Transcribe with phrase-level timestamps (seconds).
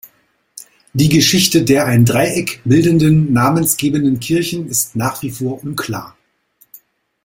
[0.93, 6.17] Die Geschichte der ein Dreieck bildenden namensgebenden Kirchen ist nach wie vor unklar.